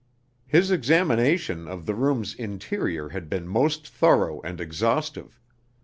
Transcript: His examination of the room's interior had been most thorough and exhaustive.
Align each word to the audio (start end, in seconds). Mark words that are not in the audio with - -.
His 0.47 0.71
examination 0.71 1.67
of 1.67 1.85
the 1.85 1.93
room's 1.93 2.33
interior 2.33 3.09
had 3.09 3.29
been 3.29 3.47
most 3.47 3.87
thorough 3.87 4.41
and 4.41 4.59
exhaustive. 4.59 5.39